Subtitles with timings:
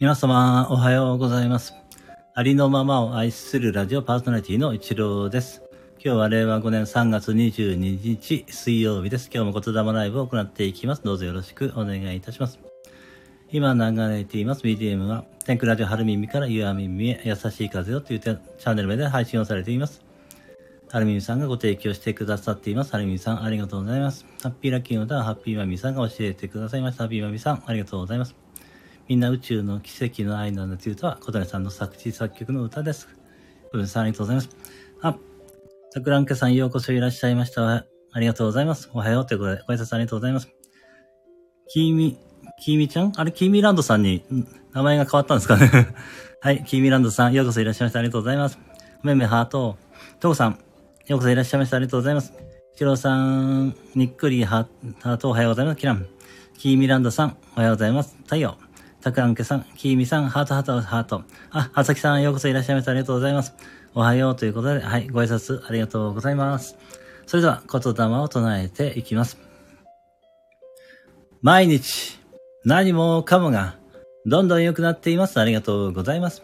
[0.00, 1.74] 皆様、おはようございます。
[2.32, 5.60] ありのままを愛するラジオパーソナリティの一郎です。
[5.94, 9.28] 今日は令和5年3月22日水曜日です。
[9.34, 11.02] 今日も言霊ライブを行っていきます。
[11.02, 12.60] どうぞよろしくお願いいたします。
[13.50, 20.04] 今流れています BGM は、天空ラジオ春耳から夕耳へ優しい風をというチャンネル名で配信をされています。
[20.92, 22.92] はるみみさんがご提供してくださっています。
[22.92, 24.24] はるみみさん、ありがとうございます。
[24.44, 27.02] ハッピーラッキーの歌はハッピーマミさんが教えてくださいました。
[27.02, 28.36] ハッピーマミさん、ありがとうございます。
[29.08, 33.08] みんな宇宙の奇跡の愛なんだという歌は、小谷さんの作詞作曲の歌です。
[33.72, 34.50] 小谷さん、ありがとうございます。
[35.00, 35.16] あ、
[35.94, 37.86] 桜んけさん、ようこそいらっしゃいました。
[38.12, 38.90] ありがとうございます。
[38.92, 40.48] おはようということで、ご挨拶ありがとうございます。
[41.68, 42.18] きみ、
[42.62, 43.12] きみちゃん？
[43.16, 44.24] あれ、きみランドさんに
[44.74, 45.70] 名前が変わったんですかね
[46.42, 47.98] はい、きみランドさん、ようこそいらっしゃいました。
[48.00, 48.58] ありがとうございます。
[49.02, 49.78] めめハート、
[50.20, 50.58] とこさん、
[51.06, 51.76] ようこそいらっしゃいました。
[51.76, 52.34] ありがとうございます。
[52.76, 55.78] ひろさん、にっくりハート、おはようございます。
[55.78, 56.06] キラン。
[56.58, 58.16] きみランドさん、おはようございます。
[58.24, 58.67] 太陽。
[59.00, 61.22] たくらんけさん、きみさん、ハート、ハート、ハート。
[61.50, 62.90] あ、はさきさん、ようこそいらっしゃいました。
[62.90, 63.54] ありがとうございます。
[63.94, 66.76] おはようということで、はい、ご挨拶ありがとうございます。
[67.26, 69.38] それでは、言霊を唱えていきます。
[71.42, 72.18] 毎日、
[72.64, 73.76] 何もかもが、
[74.26, 75.38] どんどん良くなっています。
[75.38, 76.42] ありがとうございます。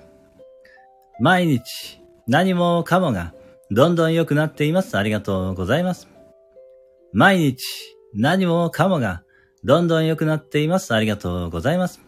[1.20, 3.34] 毎日、何もかもが、
[3.70, 4.96] どんどん良くなっています。
[4.96, 6.08] ありがとうございます。
[7.12, 7.58] 毎日、
[8.14, 9.22] 何もかもが、
[9.64, 10.94] どんどん良くなっています。
[10.94, 12.03] ありがとうございます。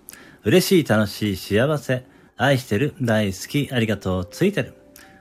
[0.46, 2.04] 嬉しい、楽しい、幸せ、
[2.36, 4.74] 愛してる、大好き、ありがとう、ついてる。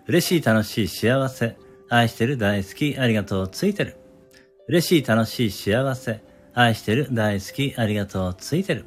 [0.08, 1.58] 嬉しい、楽しい、幸せ、
[1.90, 3.96] 愛してる、大好き、ありがとう、ついてる。
[4.68, 6.22] 嬉しい、楽しい、幸せ、
[6.54, 8.86] 愛してる、大好き、ありがとう、ついてる。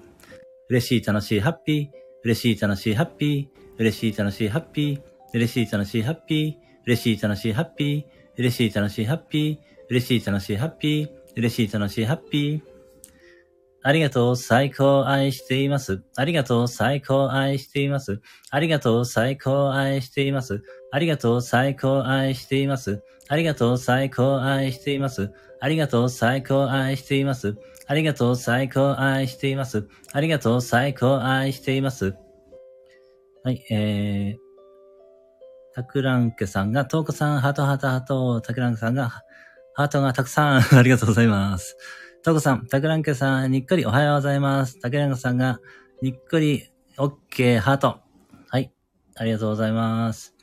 [0.68, 1.98] 嬉しい、楽しい、ハッピー。
[2.22, 3.50] 嬉しい、楽しい、ハッピー。
[3.82, 5.08] 嬉しい、楽しい、ハッピー。
[5.34, 6.52] 嬉しい、楽しい、ハッピー。
[6.84, 8.06] 嬉しい、楽しい、ハッピー。
[8.38, 9.58] 嬉しい、楽しい、ハッピー。
[9.90, 11.08] 嬉しい、楽しい、ハッピー。
[11.36, 12.77] 嬉しい、楽しい、ハッピー。
[13.82, 16.02] ありがとう、最高愛しています。
[16.16, 18.20] ありがとう、最高愛しています。
[18.50, 20.62] ありがとう、最高愛しています。
[20.90, 23.02] ありがとう、最高愛しています。
[23.28, 25.32] ありがとう、最高愛しています。
[25.60, 27.56] ありがとう、最高愛しています。
[27.86, 29.88] ありがとう、最高愛しています。
[30.12, 32.14] ありがとう、最高愛しています。
[33.44, 39.22] はい、えー、たくらんけさんが、とうこさん、ハトハトハト、たくらんけさんが、
[39.74, 41.76] ハートがたくさん、 ありがとうございます。
[42.24, 44.80] とこさん、たくらんけさん、にっくりおはようございます。
[44.80, 45.60] たくらんけさんが、
[46.02, 46.68] にっくり、
[46.98, 48.00] オッケー、ハート。
[48.48, 48.72] はい、
[49.14, 50.34] ありがとうございます。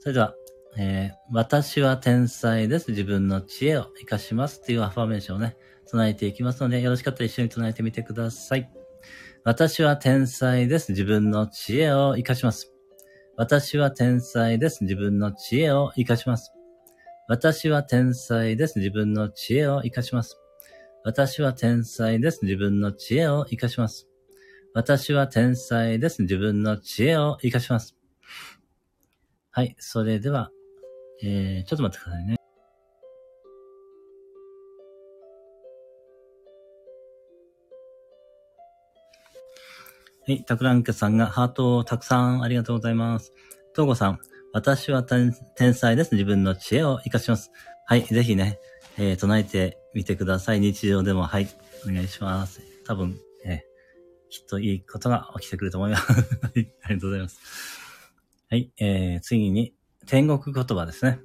[0.00, 0.34] それでは、
[0.76, 2.90] えー、私は天才です。
[2.90, 4.60] 自分の知恵を活かします。
[4.62, 5.56] っていうアファーメーションをね、
[5.90, 8.70] 唱えていきますので、よろしかったら一緒に唱えてみてください。
[9.42, 10.92] 私は天才です。
[10.92, 12.70] 自分の知恵を活かします。
[13.38, 14.84] 私は天才です。
[14.84, 16.52] 自分の知恵を活かします。
[17.26, 18.78] 私は天才です。
[18.80, 20.38] 自分の知恵を活かします。
[21.06, 22.40] 私は天才です。
[22.42, 24.08] 自分の知恵を活かします。
[24.74, 26.22] 私は天才です。
[26.22, 27.94] 自分の知恵を活かします。
[29.52, 29.76] はい。
[29.78, 30.50] それでは、
[31.22, 32.36] えー、ちょっと待ってくださいね。
[40.26, 40.42] はい。
[40.42, 43.32] たくらんけさんがハートをたくさんありがとうございます。
[43.74, 44.18] とうごさん、
[44.52, 45.32] 私は天
[45.72, 46.16] 才です。
[46.16, 47.52] 自分の知恵を活かします。
[47.84, 48.02] はい。
[48.02, 48.58] ぜひね、
[48.98, 50.60] えー、唱えてみてください。
[50.60, 51.48] 日常でも、はい。
[51.84, 52.60] お願いします。
[52.84, 53.58] 多分、えー、
[54.30, 56.12] きっといいことが起きてくると思います。
[56.12, 56.18] は
[56.54, 56.72] い。
[56.82, 57.38] ありがとうございます。
[58.48, 58.72] はい。
[58.78, 59.74] えー、次に、
[60.06, 61.20] 天国言葉ですね。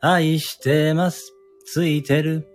[0.00, 1.32] 愛してます。
[1.64, 2.46] ついてる。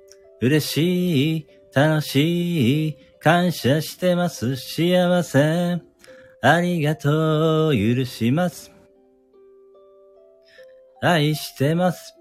[0.41, 1.47] 嬉しい。
[1.73, 2.97] 楽しい。
[3.19, 4.55] 感謝してます。
[4.55, 5.81] 幸せ。
[6.41, 7.73] ありがとう。
[7.73, 8.71] 許します。
[11.01, 12.20] 愛してます。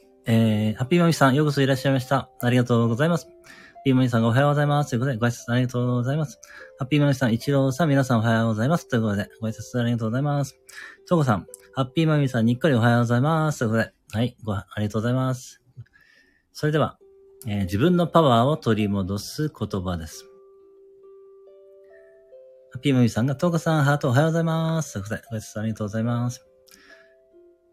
[0.25, 2.29] えー、ハッピーマミさん、ようこそいらっしゃいました。
[2.41, 3.25] ありがとうございます。
[3.25, 4.91] ハッピーマミさんがおはようございます。
[4.91, 6.39] ということで、ご挨拶ありがとうございます。
[6.77, 8.87] ハッピーマミさん、一郎さん、皆さんおはようございます。
[8.87, 10.59] ということで、ご挨拶ありがとうございます。
[11.07, 13.59] トコさん、ハッピーマミさん、にっこりおはようございます。
[13.59, 15.61] ということで、はい、ご、ありがとうございます。
[16.53, 16.99] それでは、
[17.47, 20.25] えー自分のパワーを取り戻す言葉です。
[22.73, 24.93] ハッピーマミさんが、トーカさん、ハートおはようございます。
[24.93, 26.50] ということで、ご挨拶ありがとうございます。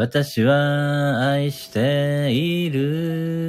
[0.00, 3.40] 私は愛している。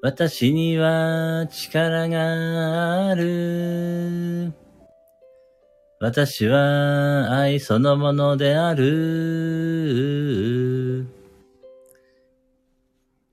[0.00, 4.54] 私には力がある。
[6.00, 8.86] 私は愛そのものである。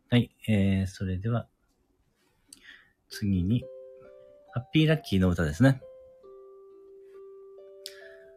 [0.10, 1.48] はい、えー、それでは、
[3.10, 3.64] 次に、
[4.52, 5.82] ハッピーラッキーの歌ですね。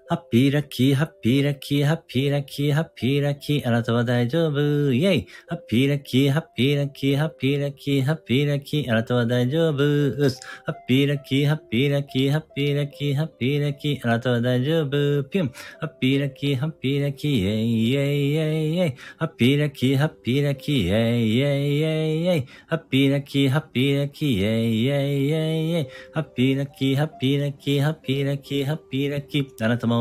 [0.06, 10.40] ハッピーラッキー、ハッピーラッキー、ハッピーラッキー、ハッピーラッキー、あなたは大丈夫、イェイハッピーラッキー、ハッピーラッキー、ハッピーラッキー、ハッピーラッキー、あなたは大丈夫、うす。
[10.66, 15.52] ハッピーラッキー、ハッピーラッキー、ハッピーラッキー、ハッピーラッキー、あなたは大丈夫、ピュン。
[15.80, 18.94] ハッピーラッキー、ハッピーラッキー、イェイイェイイェイイェイ。
[19.16, 22.46] ハッピーラッキー、ハッピーラッキー、イェイイェイイェイイェイ。
[22.66, 25.88] ハッピーラッキー、ハッピーラッキー、イェイイェイイェイイェイ。
[26.12, 29.93] ハッピーラッキー、ハッピーラッキー、ハッピーラッキー、ハッピーラッキー、あなたも、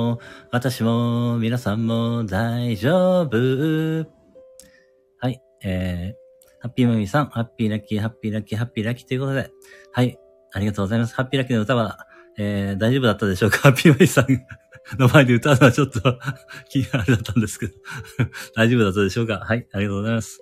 [0.51, 4.05] 私私も、皆さんも大丈夫。
[5.19, 9.51] はい、えー、ハッピーマミーさん、ハッピーラッキー、ハッピーラッキー、ハッピーラッキーということで、
[9.91, 10.17] はい、
[10.53, 11.15] ありがとうございます。
[11.15, 12.07] ハッピーラッキーの歌は、
[12.37, 13.57] えー、大丈夫だったでしょうか？
[13.69, 14.27] ハッピーマミーさん
[14.99, 16.01] の前で歌うのはちょっと
[16.69, 17.73] 気になるだったんですけど
[18.55, 19.39] 大丈夫だったでしょうか？
[19.39, 20.41] はい、ありがとうございます。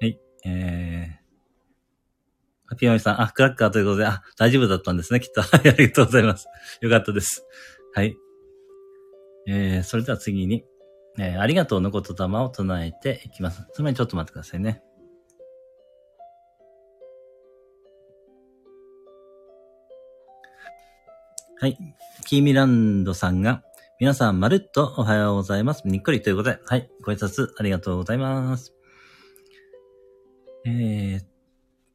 [0.00, 1.10] はい、えー、
[2.66, 5.42] ハッピーマミさん、あ、クラッカーということで、あ、大丈夫だったんですね、きっと。
[5.42, 6.46] はい、ありがとうございます。
[6.82, 7.44] よかったです。
[7.94, 8.16] はい。
[9.50, 10.66] えー、それでは次に、
[11.18, 13.66] えー、ありがとうの言霊を唱えていきます。
[13.72, 14.82] つまりちょっと待ってくださいね。
[21.60, 21.78] はい。
[22.26, 23.64] キーミランドさんが、
[23.98, 25.88] 皆さんまるっとおはようございます。
[25.88, 26.90] にっこりということで、はい。
[27.02, 28.74] ご挨拶ありがとうございます。
[30.66, 31.20] えー、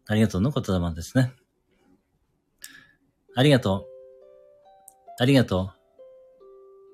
[0.07, 1.33] ありがとうの言霊ですね。
[3.35, 5.21] ありがとう。
[5.21, 5.82] ありがとう。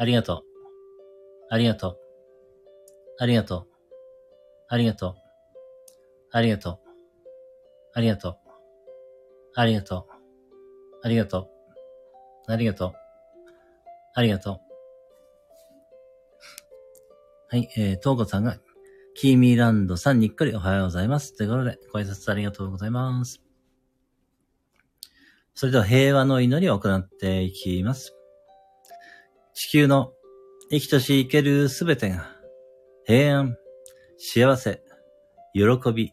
[0.00, 0.42] ありがとう。
[1.50, 1.98] ありがとう。
[3.18, 3.66] ありがとう。
[4.68, 5.14] ありがとう。
[6.30, 6.78] ありがとう。
[7.94, 8.36] ありがとう。
[9.56, 10.06] ありがとう。
[11.02, 11.48] ありがとう。
[12.46, 12.92] ありがとう。
[14.14, 14.60] ありがとう。
[17.50, 18.58] はい、えー、トーコさんが、
[19.14, 21.36] キーミーランドさんにっくりおはようございます。
[21.36, 23.42] ということで、ご挨拶ありがとうございます。
[25.54, 28.17] それでは平和の祈りを行っていきます。
[29.60, 30.12] 地球の
[30.70, 32.30] 生きとし生けるすべてが
[33.06, 33.56] 平安、
[34.16, 34.84] 幸せ、
[35.52, 35.62] 喜
[35.92, 36.12] び、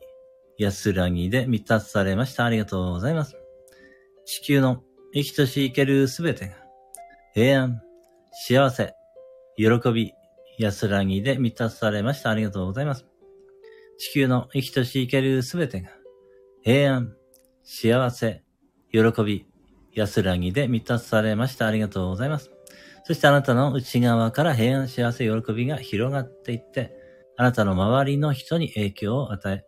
[0.57, 2.45] 安らぎで満たされました。
[2.45, 3.35] ありがとうございます。
[4.25, 4.81] 地球の
[5.13, 6.53] 生きとし生けるすべてが
[7.35, 7.83] 平安、
[8.31, 8.95] 幸せ、
[9.57, 10.13] 喜び、
[10.57, 12.31] 安らぎで満たされました。
[12.31, 13.05] ありがとうございます。
[13.99, 15.89] 地球の生きとし生けるすべてが
[16.63, 17.15] 平安、
[17.63, 18.41] 幸せ、
[18.91, 19.45] 喜び、
[19.93, 21.67] 安らぎで満たされました。
[21.67, 22.54] ありがとうございます。
[23.05, 26.91] そしてあなたの内側から平安、幸せ、喜びが広がっていって、
[27.37, 29.63] あなたの周りの人に影響を与え、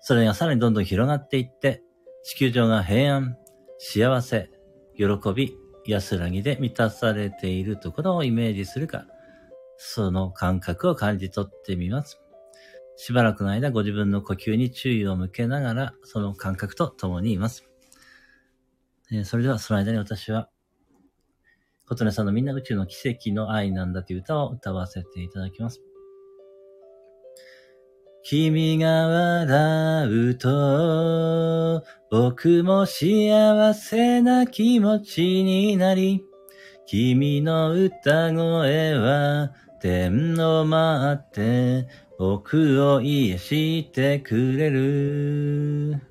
[0.00, 1.82] それがさらにどんどん広がっていって、
[2.24, 3.36] 地球上が平安、
[3.78, 4.50] 幸せ、
[4.96, 9.04] 喜び、安らぎで満たされているところをイメージするか、
[9.76, 12.18] その感覚を感じ取ってみます。
[12.96, 17.66] しばらくの間ご自分の呼吸に注意を向けながら、その感覚と共にいます。
[19.12, 20.48] えそれではその間に私は
[21.90, 25.82] 琴音さんのみんな宇宙の奇跡の愛なんだという歌を歌わせていただきます。
[28.22, 36.22] 君が笑うと、僕も幸せな気持ちになり、
[36.86, 41.88] 君の歌声は天を回って
[42.20, 46.09] 僕を癒してくれる。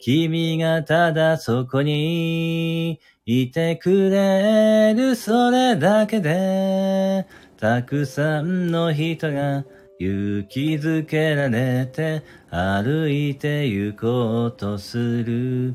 [0.00, 7.26] 君がただそこにいてくれるそれだけで、
[7.58, 9.64] たくさんの人が
[9.98, 15.74] 勇気づけられて歩いて行こうとする。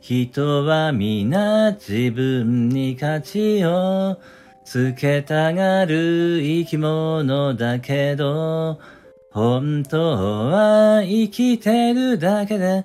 [0.00, 4.20] 人は皆自分に価値を
[4.64, 8.78] つけたがる生き物だけど、
[9.32, 10.12] 本当
[10.48, 12.84] は生きてるだけで、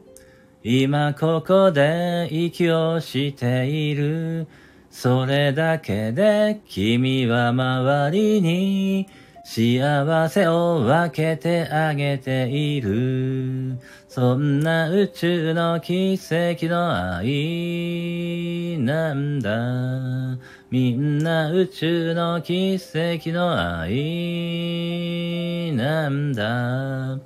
[0.63, 4.47] 今ここで息をしている。
[4.91, 9.07] それだけで君は周りに
[9.43, 13.79] 幸せを分けてあげている。
[14.07, 20.37] そんな宇宙の奇跡の愛なんだ。
[20.69, 27.19] みんな宇宙の奇跡の愛なんだ。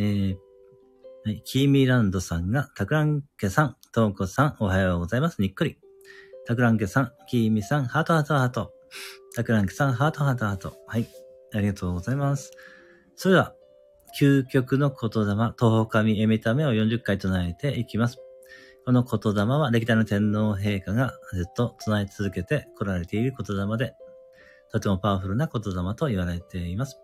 [0.00, 0.36] ー、
[1.24, 5.42] はい、キーミーランドさんが、タクランケさん、トーコさん、おはようございます。
[5.42, 5.80] にっくり。
[6.46, 8.72] タクランケさん、キーミさん、ハートハートハート。
[9.34, 10.76] タクランケさん、ハートハートハート。
[10.86, 11.08] はい。
[11.52, 12.52] ありがとうございます。
[13.16, 13.56] それでは、
[14.20, 18.18] 究極の言霊、東方神エメタメを40回唱えていきます。
[18.84, 23.94] この言霊は歴代の天皇陛下がずっと唱え続けて来られている言霊で、
[24.70, 27.00] とてもパワフルな言霊と言われています。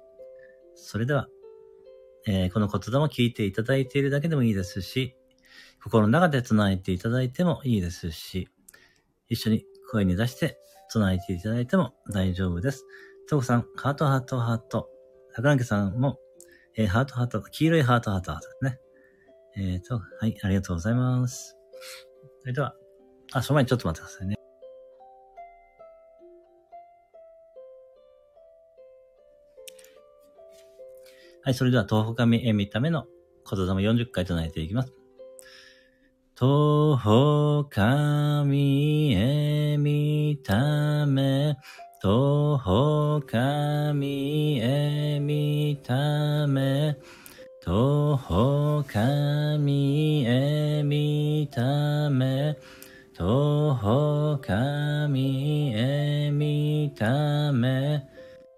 [0.77, 1.27] それでは、
[2.27, 5.17] えー、この言霊を聞いていただいているだけでもいいですし、
[5.83, 8.49] 心の中で唱えていただいてもいいですし、
[9.29, 10.59] 一緒に声に出して
[10.91, 12.85] 唱えていただいても大丈夫です。
[13.29, 14.89] トコさん、ハートハートハート。
[15.33, 16.19] 桜ランケさんも、
[16.77, 18.79] えー、ハートハート、黄色いハートハートハートですね。
[19.57, 21.57] えっ、ー、と、はい、ありがとうございます。
[22.41, 22.75] それでは、
[23.33, 24.37] あ、その前にちょっと待ってくださいね。
[31.45, 33.05] はい、それでは、東北神へ見た目の
[33.51, 34.95] 言霊40回唱えていきます。
[36.35, 41.55] 東方神へ見ため、
[42.01, 46.97] 東方神へ見ため、
[47.61, 52.57] 東方神へ見ため、
[53.13, 58.14] 東方神へ見ため、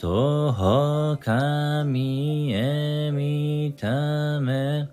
[0.00, 4.88] 東方神へ見ため、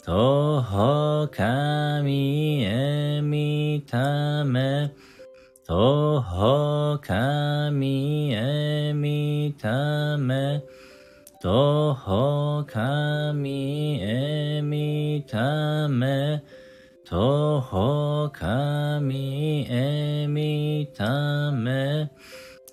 [0.00, 4.92] 東方神へ見ため、
[5.62, 10.62] 東方神へ見ため、
[11.40, 16.44] 東方神へ見ため、
[17.02, 22.10] 東方神へ見ため、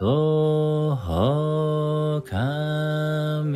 [0.00, 3.52] 徒歩神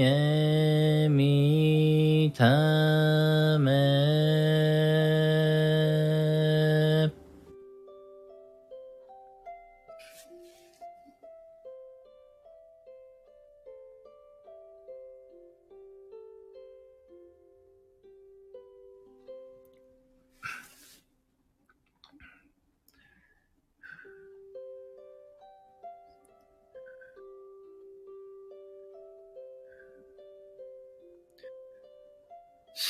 [0.00, 2.73] へ見た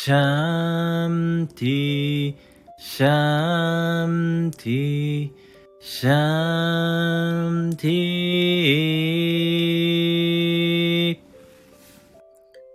[0.04, 2.36] シャンティ、
[2.76, 5.32] シャンティ、
[5.80, 7.94] シャンティ。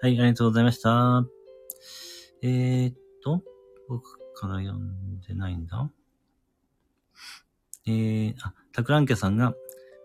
[0.01, 1.23] はい、ありがとうございました。
[2.41, 3.43] えー、っと、
[3.87, 5.87] 僕から読んでないんだ。
[7.85, 9.53] えー、あ、タクランケさんが、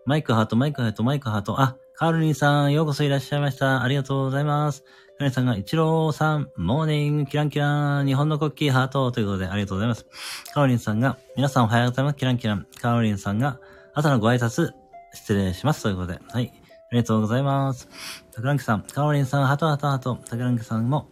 [0.05, 3.81] マイクハート、マイクハート、マイクハート、あ、カールリンさん、ようこそいらっしゃいました。
[3.81, 4.83] ありがとうございます。
[5.17, 10.05] カールリンさんが、イチローさん、モーニング、キランキラン、日本の国旗、ハート、ということで、ありがとうございます。
[10.53, 12.67] カールリンさんが、皆さんおはようございます、キランキラン。
[12.81, 13.59] カールリンさんが、
[13.93, 14.71] 朝のご挨拶、
[15.13, 16.51] 失礼します、ということで、はい。
[16.53, 17.87] ありがとうございます。
[18.33, 21.07] タクランケさん、カールリンさん、ハト、ハト、ハート、タクランケさんも、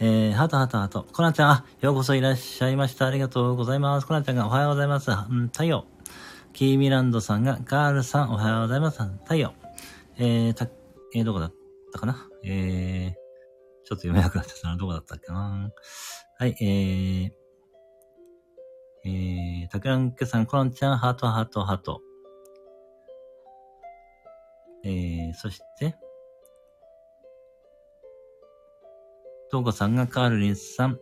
[0.00, 1.06] えー、ハトハトハト。
[1.12, 3.06] コナンちゃん、あ、ようこそいらっしゃいました。
[3.06, 4.06] ありがとうございます。
[4.08, 5.10] コナンちゃんがおはようございます。
[5.10, 5.84] うん、太陽。
[6.52, 9.00] キーミランドさんが、カールさん、おはようございます。
[9.22, 9.54] 太陽。
[10.18, 10.68] えー、た、
[11.14, 11.52] えー、どこだっ
[11.92, 12.26] たかな？
[12.44, 13.25] えー、
[13.86, 14.76] ちょっと読めなくなっちゃったな。
[14.76, 15.70] どこだったっけな
[16.38, 17.30] はい、えー、
[19.04, 22.02] えー、たくらんけさん、コロンちゃん、ハート、ハート、ハート。
[24.84, 25.94] えー、そして、
[29.52, 30.98] とうこさんがカールリンさん、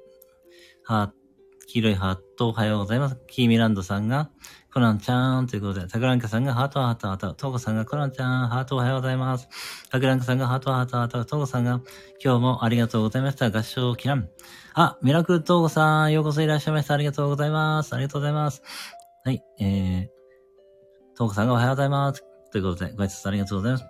[0.85, 1.24] ハー
[1.67, 3.17] 黄色いハートおはようございます。
[3.27, 4.31] キーミランドさんが、
[4.73, 9.49] コナンちゃんということで、タクランカさんがハートハートハート、トーコさんがコナンちゃん、ハートおはようございます。
[9.91, 11.81] タクランカさんがハートハートハート、トーコさんが
[12.23, 13.51] 今日もありがとうございました。
[13.51, 14.29] 合唱キラン。
[14.75, 16.95] あ、ミラクルトーコさん、ようこそいらっしゃいました。
[16.95, 17.95] ありがとうございます。
[17.95, 18.63] ありがとうございます。
[19.25, 20.07] はい、えー、
[21.17, 22.25] トーコさんがおはようございます。
[22.51, 23.85] ということで、ご挨拶ありがとうございます。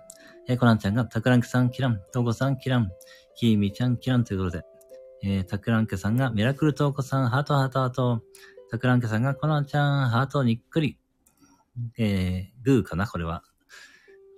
[0.47, 2.89] えー、コナンちゃんがタクランカさんキラン、トーコさんキラン、
[3.35, 4.63] キーミちゃんキランということで、
[5.23, 8.23] えー、タクランケさんがミラクルトーコさん、ハートハートハート。
[8.69, 10.97] タクランケさんがコナンちゃん、ハートにっくり。
[11.97, 13.43] えー、グーかなこれは。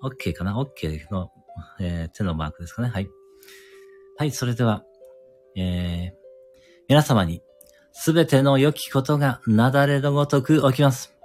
[0.01, 1.31] オッケーかなオッケーの、
[1.79, 2.89] えー、手のマークですかね。
[2.89, 3.07] はい。
[4.17, 4.83] はい、それでは、
[5.55, 6.11] えー、
[6.87, 7.41] 皆様に、
[7.93, 11.15] すべての良きことがなだれのごとく起きます。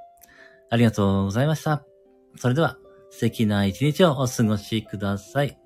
[0.70, 1.84] ありがとうございました。
[2.36, 2.78] それでは、
[3.10, 5.61] 素敵な一日をお過ごしください。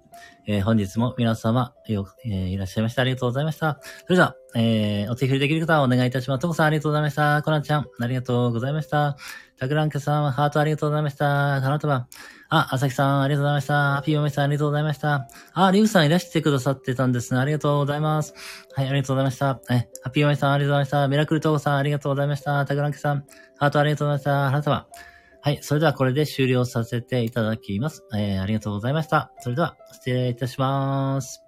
[0.47, 3.03] えー本日も皆様よ、えーいらっしゃいました。
[3.03, 3.79] ありがとうございました。
[4.05, 6.43] それでは、えーお手振りできる方はお願いいたします。
[6.43, 7.43] とこさんありがとうございました。
[7.43, 9.17] コナンちゃん、ありがとうございました。
[9.59, 11.61] タクランケさん、ハートありがとうございました。
[11.61, 12.07] 花束。
[12.49, 14.03] あ、朝日さん、ありがとうございました。
[14.05, 15.29] ピーヨメさん、ありがとうございました。
[15.55, 17.41] あ、リュウさんいらしてくださってたんですね。
[17.41, 18.35] ありがとうございます。
[18.75, 19.61] はい、ありがとうございました。
[19.71, 21.09] え、ハッピーヨメさん、ありがとうございました。
[21.09, 22.65] ミラクルトーコさん、ありがとうございました。
[22.67, 23.25] タクランケさん、
[23.59, 24.51] ハートありがとうございました。
[24.51, 25.16] 花束。
[25.47, 25.59] はい。
[25.63, 28.05] それではこれで終了させていただきます。
[28.17, 29.31] えー、ありがとうございました。
[29.39, 31.46] それでは、失礼いたします。